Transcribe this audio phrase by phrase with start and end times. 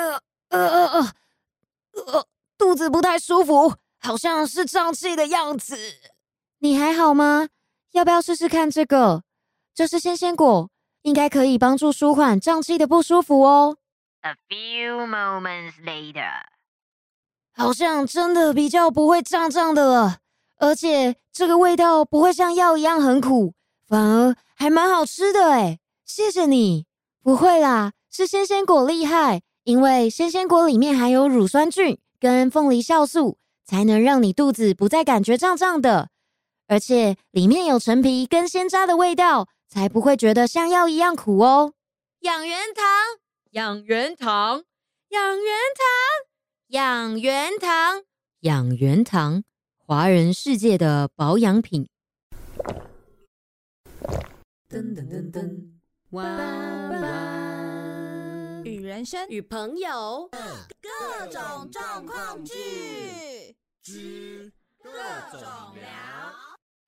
[0.00, 1.12] 呃呃呃
[1.94, 5.76] 呃呃，肚子不太舒服，好像是胀气的样子。
[6.58, 7.48] 你还好吗？
[7.92, 9.24] 要不要试试看这个？
[9.74, 10.70] 这是鲜鲜果，
[11.02, 13.76] 应该可以帮助舒缓胀气的不舒服哦。
[14.22, 16.42] A few moments later，
[17.52, 20.18] 好像真的比较不会胀胀的了，
[20.58, 23.54] 而且这个味道不会像药一样很苦，
[23.88, 25.78] 反而还蛮好吃的哎！
[26.04, 26.86] 谢谢你。
[27.22, 36.10] 不会啦，是鲜鲜果厉害，因为鲜鲜果里面含有乳酸菌跟凤梨酵素，才能让你肚子不再感觉胀胀的。
[36.66, 41.74] 而且里面有陈皮跟鲜渣的味道，才不会觉得像药一样苦哦。
[42.22, 42.84] 养元堂，
[43.52, 44.64] 养元堂，
[45.10, 45.86] 养元堂，
[46.70, 48.02] 养元堂，
[48.40, 49.44] 养元堂，
[49.76, 51.88] 华人世界的保养品。
[54.68, 55.68] 噔噔噔噔，
[56.10, 57.29] 哇哇，与
[58.90, 60.28] 人生与朋友
[60.82, 64.90] 各种状况剧之各
[65.30, 65.40] 种
[65.76, 65.88] 聊。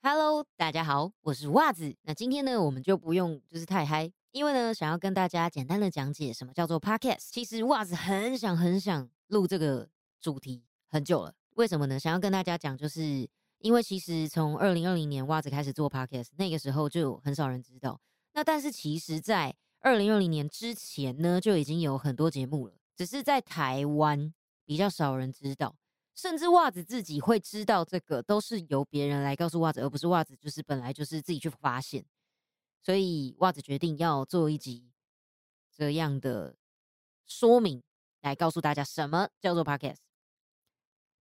[0.03, 1.95] Hello，大家好，我是袜子。
[2.03, 7.29] 那今天呢，我们就不用就是太嗨，因为呢，想要跟大家简单的讲解什么叫做 Podcast。
[7.31, 9.89] 其实袜子很想很想录这个
[10.21, 12.01] 主题很久了，为什么呢？
[12.01, 13.29] 想要跟大家讲，就是
[13.59, 18.01] 因为其实从二零二零年袜子开始做 Podcast，那个时候就很少人知道。
[18.33, 24.33] 那但是其实，在二零二零年之前呢，就已经有很多节目了，只是在台湾
[24.65, 25.77] 比较少人知道。
[26.15, 32.05] 甚至袜子自己会知道这个，都是由别人来告诉袜子，而不是袜子就是本来就是自己去发现。
[32.81, 34.93] 所以袜子决定要做一集
[35.75, 36.55] 这样的
[37.27, 37.83] 说明，
[38.21, 40.03] 来告诉大家什么叫做 podcast。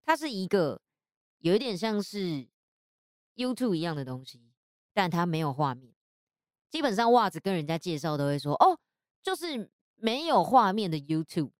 [0.03, 0.81] 它是一个
[1.37, 2.49] 有一点像是
[3.35, 4.51] YouTube 一样的东西，
[4.91, 5.93] 但它没有画面。
[6.69, 8.77] 基本上袜子跟人家介绍都会说：“哦，
[9.21, 11.51] 就是没有画面的 YouTube。”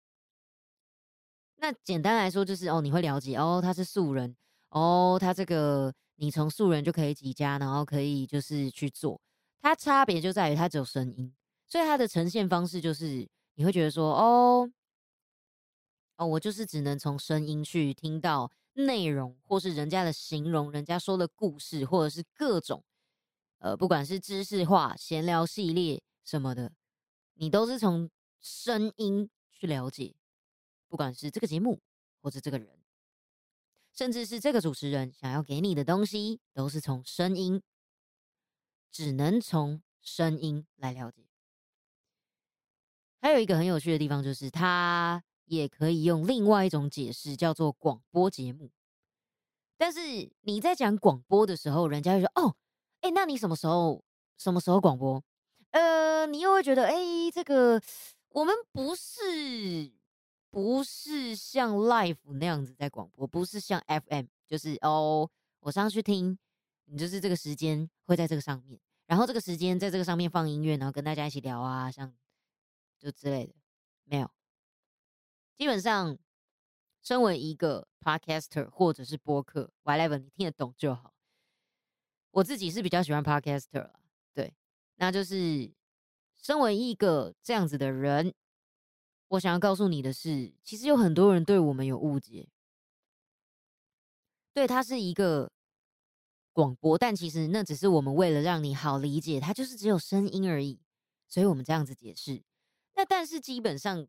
[1.56, 4.34] 那简单来说就是哦，你会了解哦，他是素人
[4.70, 9.20] 哦，他这个你从素人就可以几家，然后可以就是去做，
[9.60, 11.34] 它差别就在于它只有声音，
[11.66, 14.70] 所以它的呈现方式就是你会觉得说哦
[16.16, 22.82] 哦，我就是只能从声音去听到内容，或是人家的形容，人家说的故事，或者是各种
[23.60, 26.72] 呃，不管是知识化闲聊系列什么的，
[27.34, 28.10] 你都是从
[28.40, 30.16] 声音去了解。
[30.88, 31.80] 不管是这个节目，
[32.20, 32.82] 或者这个人，
[33.92, 37.62] 甚至是这个主持人想要给你的东西，都是从声音，
[38.90, 41.26] 只能从声音来了解。
[43.20, 48.72] 还有一个很有趣的地方，就是它也可以用另外一种解释，叫做广播节目。
[49.76, 52.56] 但是你在讲广播的时候，人家会说：“哦，
[53.00, 54.02] 哎，那你什么时候
[54.38, 55.22] 什么时候广播？”
[55.72, 56.94] 呃，你又会觉得：“哎，
[57.32, 57.80] 这个
[58.30, 59.92] 我们不是。”
[60.52, 65.30] 不是像 Life 那样子在广播，不是像 FM，就是哦，
[65.60, 66.36] 我上去听，
[66.86, 72.12] 你就是这个时间会在这个上面，然后这个时间在这个上面放音乐，然后跟大家一起聊啊，像
[72.98, 73.54] 就之类的，
[74.02, 74.28] 没有。
[75.56, 76.18] 基本上，
[77.00, 81.14] 身为一个 podcaster 或者是播客，whatever，你听得懂就好。
[82.32, 84.00] 我自己是比较喜欢 podcaster 啦，
[84.34, 84.54] 对，
[84.96, 85.72] 那就是
[86.36, 88.34] 身为一个这样子的人。
[89.28, 92.48] 我想要告诉你的是，其实有很多人对我们有误解，
[94.52, 95.52] 对它是一个
[96.52, 100.80] 广播，但其实那只是我们为了让你好理解，它就是只有声音而已，
[101.28, 102.42] 所以我们这样子解释。
[102.94, 104.08] 那但是基本上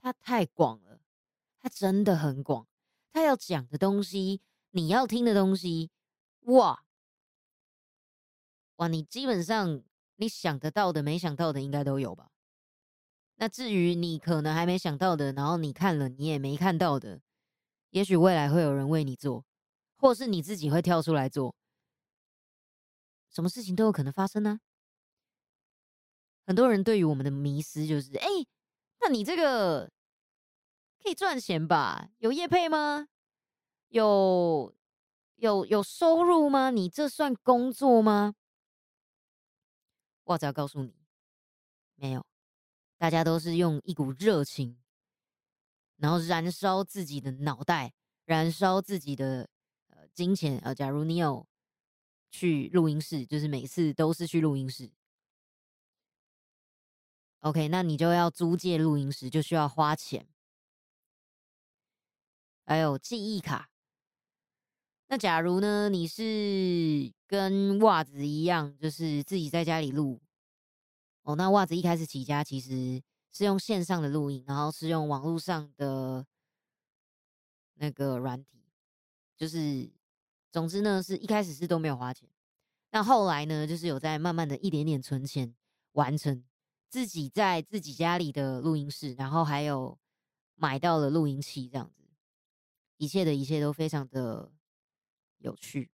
[0.00, 1.02] 它太广了，
[1.58, 2.66] 它真的很广，
[3.12, 4.40] 它要讲的东西，
[4.70, 5.90] 你要听的东西，
[6.44, 6.82] 哇
[8.80, 9.82] 哇，你基本上
[10.16, 12.30] 你想得到的、没想到的，应该都有吧。
[13.36, 17.20] 那至于你可能还没想到的，然后你看了你也没看到的，
[17.90, 19.44] 也许未来会有人为你做，
[19.98, 21.54] 或是你自己会跳出来做，
[23.30, 24.60] 什么事情都有可能发生呢。
[26.46, 28.26] 很多人对于我们的迷思就是：哎，
[29.02, 29.90] 那你这个
[31.02, 32.08] 可以赚钱吧？
[32.16, 33.08] 有业配吗？
[33.88, 34.74] 有
[35.36, 36.70] 有有收入吗？
[36.70, 38.34] 你这算工作吗？
[40.30, 40.94] 我只要告诉你，
[41.96, 42.24] 没有。
[42.98, 44.78] 大家都是用一股热情，
[45.96, 47.92] 然后燃烧自己的脑袋，
[48.26, 49.48] 燃烧自己的
[49.88, 50.58] 呃金钱。
[50.58, 51.48] 呃，假如你有
[52.30, 54.92] 去录音室，就是每次都是去录音室
[57.40, 60.28] ，OK，那你就要租借录音室，就需要花钱，
[62.64, 63.68] 还有记忆卡。
[65.12, 70.20] 那假如呢，你是跟袜子一样，就是自己在家里录。
[71.22, 73.02] 哦，那袜子一开始起家其实
[73.32, 76.24] 是用线上的录音，然后是用网络上的
[77.74, 78.62] 那个软体，
[79.36, 79.90] 就是
[80.52, 82.28] 总之呢，是一开始是都没有花钱，
[82.92, 85.52] 那后来呢，就是有在慢慢的一点点存钱，
[85.94, 86.44] 完成
[86.88, 89.98] 自己在自己家里的录音室，然后还有
[90.54, 92.04] 买到了录音器，这样子，
[92.96, 94.52] 一切的一切都非常的
[95.40, 95.90] 有趣。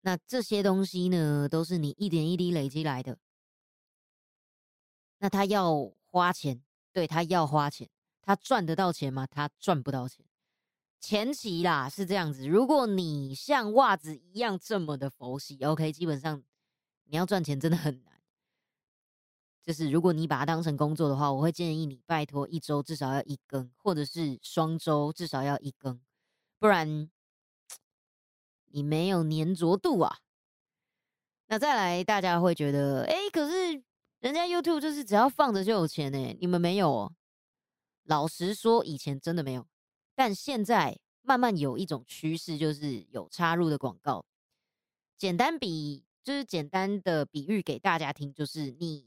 [0.00, 3.18] 那这些东西呢，都是你一点一滴累积来的。
[5.18, 6.62] 那他要花钱，
[6.92, 7.90] 对他要花钱，
[8.22, 9.26] 他赚得到钱吗？
[9.26, 10.24] 他赚不到钱。
[11.00, 16.42] 前期啦是这样子，如果你像袜子一样这么的佛系，OK，基本上
[17.04, 18.17] 你要赚钱真的很难。
[19.68, 26.00] 就是如果你把它当成工作的话，我会建议你拜托一周至少要一更，或者是双周至少要一更，
[26.58, 27.10] 不然。
[28.70, 30.18] 你没有粘着度啊！
[31.46, 33.82] 那再来，大家会觉得，哎，可是
[34.20, 37.12] 人家 YouTube 就是只要放着就有钱呢，你们没有哦。
[38.04, 39.66] 老实说，以前真的没有，
[40.14, 44.24] 但现在慢慢有一种趋势，就是有插入的广告。
[45.16, 49.06] 简单比，就是简单的比喻给大家听，就是你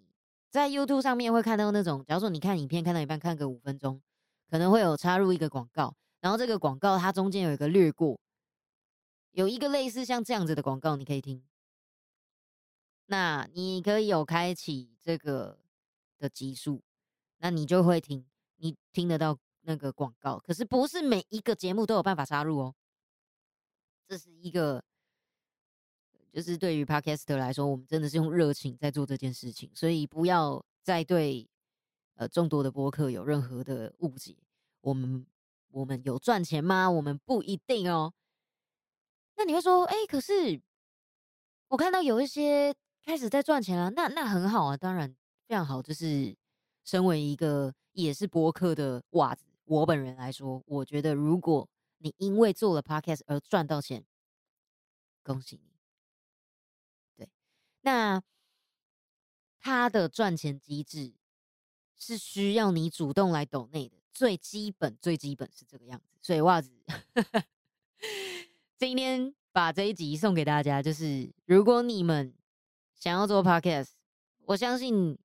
[0.51, 4.01] 在 YouTube 上面会看到那种，假如说你看影片看到一半，看个五分钟，
[4.49, 8.19] 可能会有插入一个广告，然后这个广告它中间有一个略过。
[9.31, 11.41] 有一个类似像这样子的广告，你可以听。
[13.05, 15.57] 那你可以有开启这个
[16.19, 16.83] 的级数，
[17.37, 18.25] 那你就会听，
[18.57, 20.37] 你听得到那个广告。
[20.37, 22.75] 可是不是每一个节目都有办法插入哦。
[24.05, 24.83] 这是一个，
[26.31, 31.47] 就是对于 Podcast 来说，我们真的是用热情在做这件事情，所以不要再对
[32.15, 34.37] 呃众多的播客有任何的误解。
[34.79, 35.25] 我们
[35.71, 36.89] 我们有赚钱吗？
[36.89, 38.13] 我们不一定哦。
[39.35, 40.61] 那你会说，哎，可是
[41.67, 42.73] 我看到有一些
[43.03, 45.13] 开始在赚钱了，那那很好啊，当然
[45.47, 45.81] 非常好。
[45.81, 46.35] 就是
[46.83, 51.67] 身为一个也是播客的袜子，我本人来说，我觉得如果
[51.97, 54.05] 你因为做了 podcast 而赚到钱，
[55.23, 55.70] 恭喜你。
[57.81, 58.21] 那
[59.59, 61.13] 他的赚钱机制
[61.97, 66.17] 是需要你主动来抖内的，最基本最基本是这个样子。
[66.21, 66.71] 所以袜子。
[68.77, 72.33] 今天把这一集送给大家，就是如果你们
[72.95, 73.91] 想要做 podcast，
[74.45, 75.17] 我相信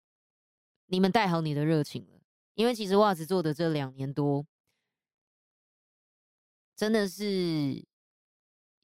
[0.86, 2.20] 你们带好你的热情了，
[2.54, 4.46] 因为其实袜子做的这两年多，
[6.76, 7.82] 真的是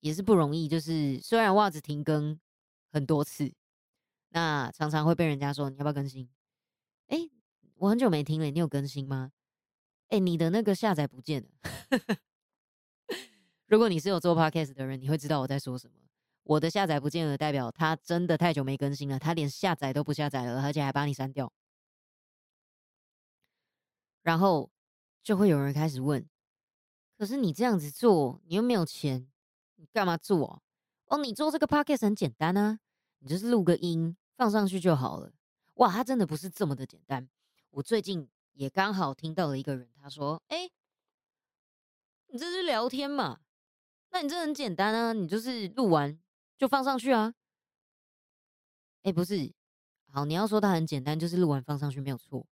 [0.01, 0.67] 也是不容易。
[0.67, 2.41] 就是虽然袜子停更
[2.91, 3.53] 很多次，
[4.34, 6.29] 那常常会被人家说你要不要更新？
[7.08, 7.19] 哎，
[7.76, 9.32] 我很久没听了，你有更新吗？
[10.08, 11.49] 哎，你的那个下载不见了。
[13.67, 15.94] 如果你是有做 podcast 的人，你会知道我在说什么。
[16.44, 21.52] 我的下载不见了，代表他真的太久没更新了，他连下载都不下载了，而且还把你删掉。
[24.23, 24.70] 然后
[25.23, 26.28] 就会有人开始问：
[27.17, 29.28] 可是你这样子做，你又没有钱，
[29.76, 30.62] 你干嘛做？
[31.06, 32.78] 哦，你做这个 podcast 很简单啊，
[33.19, 35.33] 你就是录个音放上去就好了。
[35.75, 37.29] 哇，他真的不是这么的简单。
[37.71, 40.69] 我最近也刚好听到了一个人，他说：哎，
[42.27, 43.39] 你这是聊天嘛？
[44.11, 46.21] 那你这很简单啊，你就是录完
[46.59, 47.33] 就放上去啊。
[49.03, 49.55] 哎，不是，
[50.09, 52.45] 好，你要说它很简单，就是录完放上去没有错。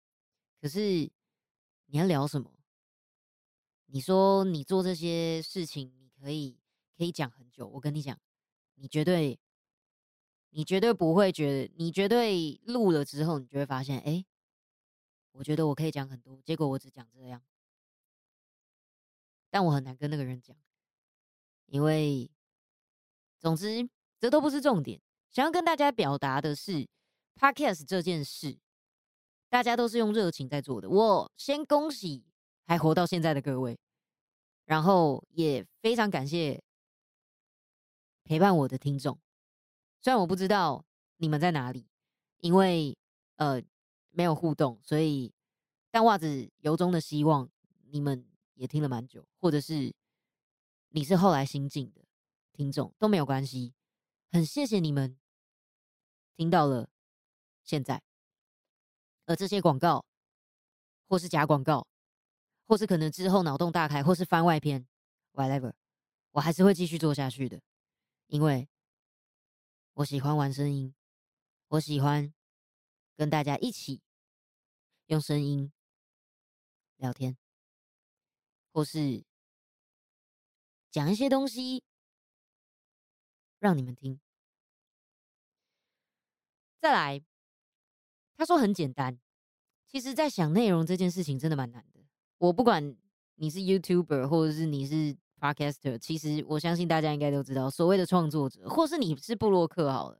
[0.60, 0.80] 可是
[1.86, 2.52] 你要聊什么？
[3.86, 6.56] 你说你做这些事情，你可以
[6.96, 7.66] 可以讲很久。
[7.66, 8.16] 我跟你讲，
[8.76, 9.40] 你绝对
[10.50, 14.24] 你绝对不会觉得，你绝对录了之后，你就会发现，哎，
[15.32, 17.42] 我觉得我可以讲很多，结果我只讲这样，
[19.48, 20.56] 但我很难跟那个人讲。
[21.66, 22.28] 因为，
[23.38, 23.88] 总之，
[24.18, 25.00] 这都不是重点。
[25.30, 26.88] 想要跟大家表达的是
[27.36, 28.58] ，podcast 这件事，
[29.48, 30.90] 大家都是用热情在做的。
[30.90, 32.24] 我先恭喜
[32.66, 33.78] 还活到现在的各位，
[34.64, 36.60] 然后也非常感谢
[38.24, 39.16] 陪伴我的听众。
[40.00, 40.84] 虽然我不知道
[41.16, 41.86] 你们在哪里，
[42.38, 42.96] 因为
[43.36, 43.62] 呃
[44.10, 45.32] 没有互动，所以
[45.90, 47.48] 但袜子由衷的希望
[47.90, 49.94] 你们也听了蛮久，或者是。
[50.92, 52.04] 你是后来新进的
[52.52, 53.72] 听众都没有关系，
[54.32, 55.16] 很谢谢你们
[56.34, 56.90] 听到了
[57.62, 58.02] 现在，
[59.24, 60.04] 而这些广告
[61.06, 61.86] 或是假广告，
[62.66, 64.84] 或是可能之后脑洞大开，或是番外篇
[65.32, 65.72] ，whatever，
[66.32, 67.60] 我还是会继续做下去的，
[68.26, 68.68] 因为
[70.00, 70.94] 我喜欢玩声音，
[71.68, 72.32] 我喜欢
[73.16, 74.00] 跟大家一起
[75.06, 75.70] 用声音
[76.96, 77.36] 聊天，
[78.72, 79.24] 或是。
[80.90, 81.84] 讲一些东西
[83.60, 84.18] 让你们听。
[86.80, 87.22] 再来，
[88.36, 89.20] 他说很简单，
[89.86, 92.00] 其实，在想内容这件事情真的蛮难的。
[92.38, 92.96] 我不管
[93.36, 100.18] 你是 YouTuber 或者是你是 Podcaster，其实我相信大家应该都知道，所谓的创作者，或是你是布洛克好了，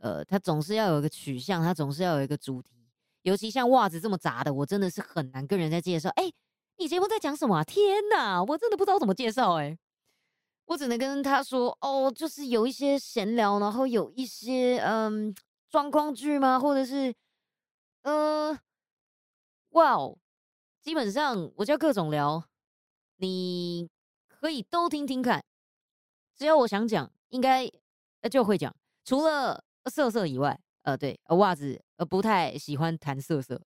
[0.00, 2.86] 呃，他总是要有一个取向，他总是要有一个主题。
[3.22, 6.08] 尤其像袜子这么杂的，我真的是很难跟人家介绍。
[6.10, 6.30] 哎，
[6.76, 7.64] 你节目在讲什么？
[7.64, 9.54] 天哪，我真的不知道怎么介绍。
[9.54, 9.76] 哎，
[10.66, 15.34] 我只能跟他说，哦，就是有一些闲聊，然后有一些嗯
[15.68, 16.60] 状况剧吗？
[16.60, 17.12] 或者是
[18.02, 18.56] 呃，
[19.70, 20.16] 哇哦，
[20.80, 22.42] 基本上我叫各种聊，
[23.18, 23.88] 你
[24.26, 25.44] 可以都听听看。
[26.34, 27.70] 只要我想讲，应该
[28.30, 30.60] 就会讲，除了色色以外。
[30.82, 33.60] 呃，对，袜子，呃，不太喜欢谈色色，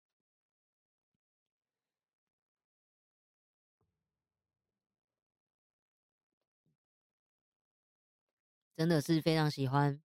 [8.75, 10.03] 真的是非常喜欢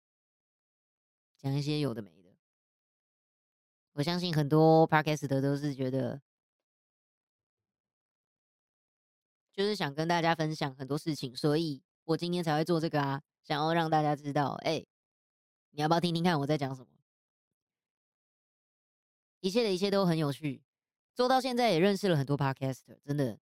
[1.37, 2.31] 讲一些有的没的。
[3.93, 6.23] 我相信很多 podcast 的都是觉得，
[9.53, 14.85] 就是想跟大家分享很多事情，所以我今天才会做这个啊，想要让大家知道，哎，
[15.71, 16.89] 你要不要听听看我在讲什么？
[19.41, 20.63] 一切的一切都很有趣，
[21.15, 23.39] 做到现在也认识了很多 podcaster，真的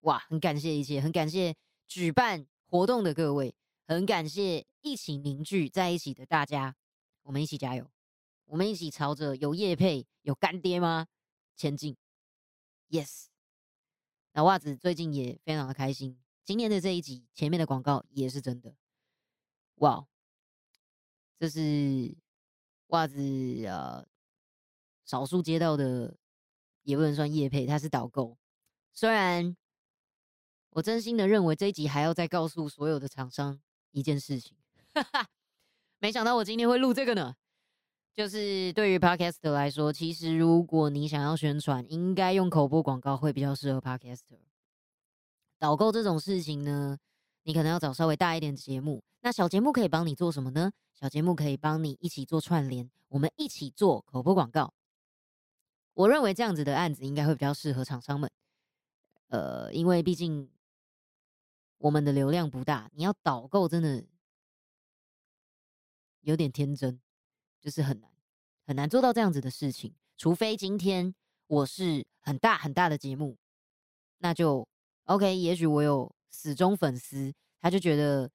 [0.00, 1.54] 哇，很感谢一切，很感谢
[1.86, 3.54] 举办活动的各位，
[3.86, 6.76] 很感谢一起凝聚在一起的大家，
[7.22, 7.90] 我们一起加油，
[8.46, 11.08] 我们一起朝着有叶配有干爹吗
[11.56, 11.96] 前进
[12.88, 13.26] ？Yes，
[14.32, 18.74] 那袜子最近也非常的开心，今天的这一集前面的广告也是真的，
[19.76, 20.06] 哇，
[21.38, 22.16] 这是
[22.88, 24.04] 袜子啊。
[25.04, 26.16] 少数接到的
[26.84, 28.38] 也不能算叶配，它是导购。
[28.94, 29.54] 虽然
[30.70, 33.60] 我真心的认为这一集还要再告诉所有的厂商
[33.90, 34.56] 一件事情，
[34.94, 35.28] 哈哈
[35.98, 37.34] 没想到我今天会录这个呢。
[38.14, 44.38] 就是对于 Podcaster 来说，其实如果你想要宣传，应该用口播广告会比较适合 Podcaster。
[45.58, 46.98] 导购这种事情呢，
[47.44, 49.02] 你可能要找稍微大一点的节目。
[49.22, 50.72] 那小节目可以帮你做什么呢？
[50.92, 54.74] 小节目可以帮你一起做串联，我们一起做口播广告。
[55.94, 58.30] 我认为这样子的案子应该会比较适合厂商们，
[59.28, 60.50] 呃，因为毕竟
[61.78, 64.04] 我们的流量不大，你要导购真的
[66.20, 67.00] 有点天真，
[67.62, 68.10] 就是很难
[68.66, 69.94] 很难做到这样子的事情。
[70.18, 71.14] 除非今天
[71.46, 73.38] 我是很大很大的节目，
[74.18, 74.68] 那就
[75.04, 75.34] OK。
[75.34, 78.30] 也许我有死忠粉丝，他就觉得，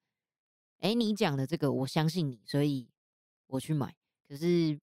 [0.80, 2.88] 哎，你讲的这个我相信你，所以
[3.46, 3.94] 我去买。
[4.26, 4.80] 可是。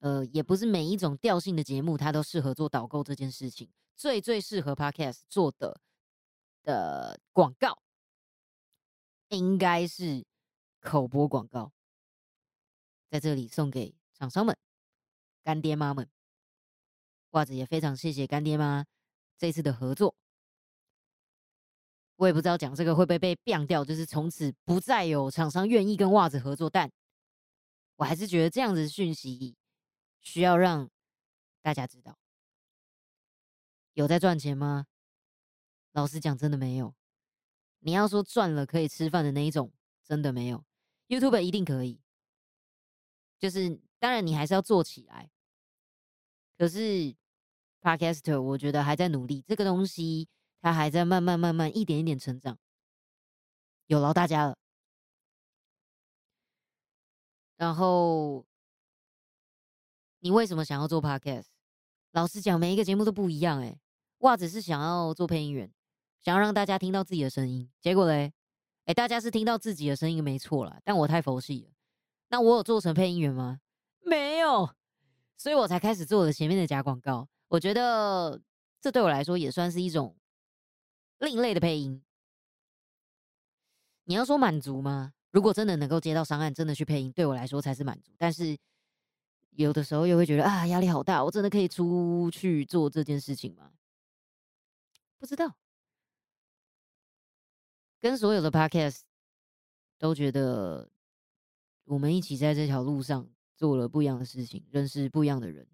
[0.00, 3.68] 呃，也不是每一种调性的节目，它都适合做导购这件事情。
[3.96, 5.80] 最最适合 Podcast 做的
[6.62, 7.82] 的广告，
[9.30, 10.24] 应该是
[10.80, 11.72] 口播广告。
[13.08, 14.56] 在这里送给厂商们、
[15.42, 16.08] 干爹妈们，
[17.30, 18.84] 袜子也非常谢谢干爹妈
[19.36, 20.14] 这次的合作。
[22.16, 26.90] 我也不知道讲这个会不会被毙掉，就是从此不再有厂商愿意跟袜子合作，但
[27.96, 29.56] 我还是觉得这样子的讯息。
[30.20, 30.90] 需要让
[31.62, 32.18] 大家知道，
[33.94, 34.86] 有在赚钱吗？
[35.92, 36.92] 老实讲，真的没有。
[37.78, 39.72] 你要说赚了可以吃饭的那一种，
[40.04, 40.64] 真的没有。
[41.06, 42.00] YouTube 一定可以，
[43.38, 45.30] 就是当然你还是要做起来。
[46.56, 47.14] 可是
[47.80, 50.28] Podcaster 我觉得还在努力，这个东西
[50.60, 52.58] 它还在慢慢慢慢一点一点成长，
[53.86, 54.58] 有劳大家了。
[57.56, 58.44] 然后。
[60.20, 61.46] 你为什么想要做 podcast？
[62.10, 63.62] 老实讲，每一个节目都不一样。
[63.62, 63.78] 哎，
[64.18, 65.72] 袜子是想要做配音员，
[66.18, 67.70] 想要让大家听到自己的声音。
[67.80, 68.32] 结果嘞，
[68.86, 71.77] 哎，大家是听到自己的声音没错了，但我太佛系了。
[72.28, 73.60] 那我有做成配音员吗？
[74.00, 74.74] 没有，
[75.36, 77.28] 所以我才开始做了前面的假广告。
[77.48, 78.40] 我觉得
[78.80, 80.16] 这对我来说也算是一种
[81.18, 82.02] 另类的配音。
[84.04, 85.12] 你要说满足吗？
[85.30, 88.12] 如果真的能够接到商案，真的去配音，对我来说才是满足。
[88.18, 88.56] 但是。
[89.52, 93.72] 有的时候又会觉得啊，压力好大，我真的可以出去做这件事情吗？
[95.18, 95.56] 不知道。
[98.00, 99.00] 跟所有的 podcast
[99.98, 100.88] 都觉得，
[101.88, 105.66] 我们一起在这条路上做了不一样的事情，认识不一样的人。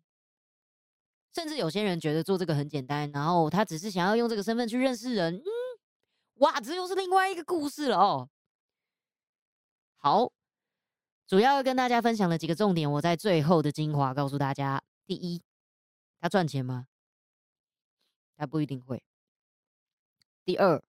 [1.35, 5.35] 甚至有些人觉得做这个很简单，然后他只是想要用这个身份去认识人。
[5.35, 5.45] 嗯，
[6.35, 8.29] 哇，这又是另外一个故事了哦。
[9.97, 10.33] 好。
[11.27, 15.43] 主要跟大家分享的几个重点，我在最后的精华告诉大家：第一，
[16.21, 16.87] 他赚钱吗？
[18.37, 19.03] 他不一定会。
[20.45, 20.85] 第二，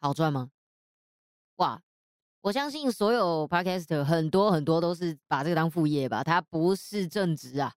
[0.00, 0.50] 好赚吗？
[1.56, 1.82] 哇，
[2.46, 7.74] 我相信所有 podcaster 很多很多都是把这个当副业吧，他不是正职啊。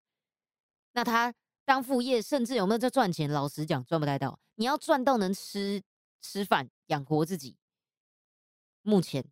[0.91, 1.33] 那他
[1.65, 3.27] 当副业，甚至有没有在赚钱？
[3.31, 4.39] 老实讲，赚不太到。
[4.53, 5.81] 你要赚到能吃
[6.21, 7.57] 吃饭养活自己，
[8.83, 9.25] 目前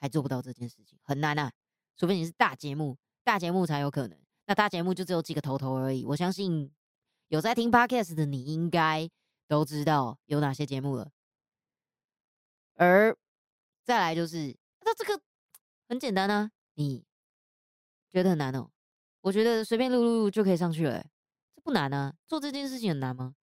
[0.00, 1.52] 还做不到这件事情，很难啊。
[1.94, 4.18] 除非你是大节目，大节目才有可能。
[4.46, 6.02] 那大节目就只有几个头头而已。
[6.06, 6.72] 我相信
[7.26, 9.06] 有在听 podcast 的，你应该
[9.46, 11.10] 都知道有哪些节目了。
[12.76, 13.14] 而
[13.84, 14.56] 再来就是，
[14.88, 15.22] 那这个
[15.86, 17.04] 很简单啊，你
[18.08, 18.70] 觉得很难哦？
[19.20, 21.06] 我觉得随便录录就可以上去了，
[21.54, 22.16] 这不难啊。
[22.26, 23.36] 做这件事情很难吗？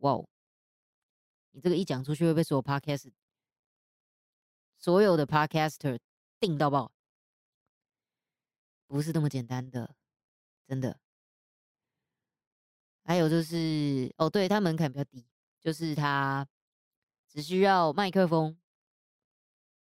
[0.00, 0.28] 哇哦！
[1.52, 3.10] 你这个一讲出去会被所有 podcast
[4.76, 5.98] 所有的 podcaster
[6.38, 6.92] 定到爆，
[8.86, 9.96] 不是那么简单的，
[10.66, 11.00] 真的。
[13.04, 15.26] 还有就是，哦，对，它门槛比较低，
[15.62, 16.46] 就是它
[17.26, 18.58] 只需要麦克风。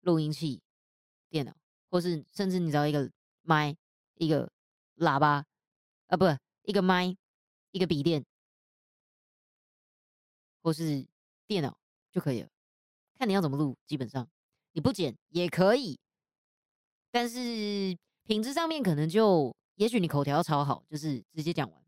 [0.01, 0.61] 录音器、
[1.33, 1.57] 电脑，
[1.89, 3.11] 或是甚至你只要一个
[3.41, 3.75] 麦、
[4.19, 4.47] 一个
[4.97, 5.43] 喇叭，
[6.05, 6.25] 啊，不，
[6.61, 7.17] 一个麦、
[7.71, 8.23] 一个笔电，
[10.61, 11.03] 或是
[11.47, 11.75] 电脑
[12.11, 12.49] 就可以了。
[13.17, 14.29] 看你要怎么录，基本上
[14.73, 15.99] 你不剪也可以，
[17.09, 21.83] 但是品质上面可能就，也许你口条超好，就是直接讲完。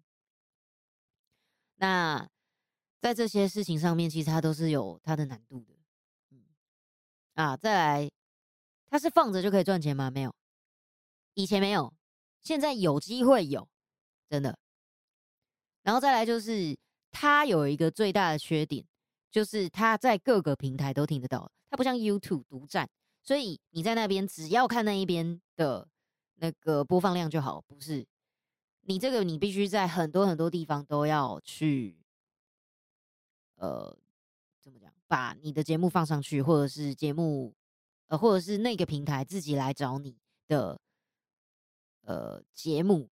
[1.75, 2.27] 那
[2.99, 5.75] 在这些事情上面，其实它都是有它的难度的。
[7.35, 8.09] 啊，再来，
[8.89, 10.09] 它是放着就可以赚钱吗？
[10.09, 10.33] 没有，
[11.33, 11.93] 以前没有，
[12.41, 13.67] 现在有机会有，
[14.29, 14.57] 真的。
[15.83, 16.77] 然后再来就是，
[17.11, 18.85] 它有一个最大的缺点，
[19.29, 22.89] 就是它在各个平台都听得到，它不像 YouTube 独占，
[23.21, 25.87] 所以你在那边只要看那一边的
[26.35, 28.05] 那个播放量就好，不是？
[28.81, 31.97] 你这个你必须在很多很多地方都要去，
[33.55, 33.97] 呃。
[34.61, 37.53] 怎么讲把你的节目放上去，或者是节目，
[38.07, 40.79] 呃，或者是那个平台自己来找你的，
[42.01, 43.09] 呃，节目。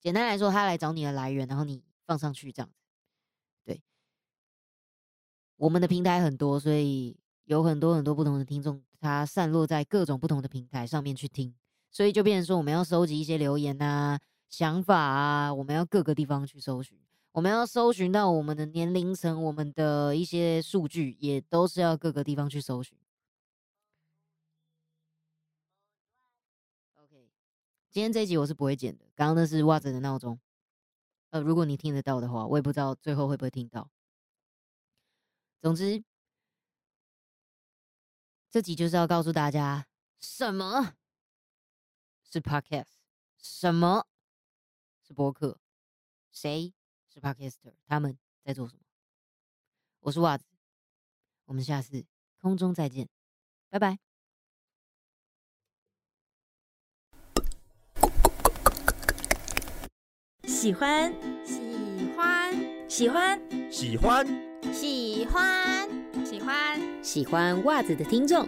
[0.00, 2.74] 简单来说，他来找你的来源，然后你放上去这样子。
[3.64, 3.82] 对，
[5.56, 11.54] 我们的平台很多，所以有很多很多不同的听众，他散落在各种不同的平台上面去听，
[11.90, 16.96] 所以就变成说，我们要收集一些留言啊、想法啊，我们要各个地方去搜寻。
[17.32, 22.98] 我们要搜寻到我们的年龄层，我们的一些数据也都是要各个地方去搜寻。
[26.96, 27.28] OK，
[27.90, 30.38] 今天这一集我是不会剪的，刚刚那是袜子的闹钟。
[31.30, 33.90] 呃，如果你听得到的话，我也不知道最后会不会听到。
[35.60, 36.02] 总之，
[38.50, 39.86] 这集就是要告诉大家
[40.18, 40.94] 什么
[42.22, 42.98] 是 Podcast，
[43.38, 44.06] 什么
[45.02, 45.60] 是播客，
[46.30, 46.72] 谁
[47.08, 47.20] 是。
[47.20, 48.82] Podcaster 他们在做什么？
[50.00, 50.44] 我是袜子，
[51.46, 52.06] 我们下次
[52.40, 53.08] 空中再见，
[53.68, 54.07] 拜拜。
[60.58, 61.60] 喜欢，喜
[62.16, 62.52] 欢，
[62.88, 63.40] 喜欢，
[63.70, 64.26] 喜欢，
[64.74, 65.88] 喜欢，
[66.24, 68.44] 喜欢，喜欢袜子的听众，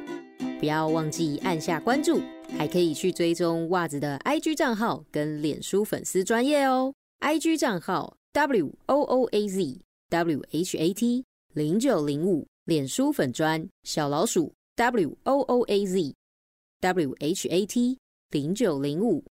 [0.59, 2.21] 不要忘记按下关注，
[2.59, 6.93] 还可以去追踪袜子的 IG 账号跟脸书粉丝专业哦。
[7.21, 8.17] IG 账号。
[8.33, 16.15] w o o a z w h a t 零九零五脸书粉专小老鼠 w o o a z
[16.81, 17.99] w h a t
[18.31, 19.23] 零九零五。